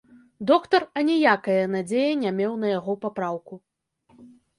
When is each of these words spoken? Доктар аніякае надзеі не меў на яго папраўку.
Доктар 0.51 0.85
аніякае 1.01 1.57
надзеі 1.73 2.15
не 2.21 2.31
меў 2.39 2.55
на 2.63 2.67
яго 2.71 2.95
папраўку. 3.05 3.53